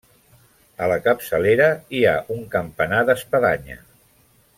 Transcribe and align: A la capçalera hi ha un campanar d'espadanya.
A 0.85 0.87
la 0.91 0.95
capçalera 1.07 1.67
hi 1.97 2.01
ha 2.09 2.15
un 2.37 2.41
campanar 2.57 3.03
d'espadanya. 3.11 3.79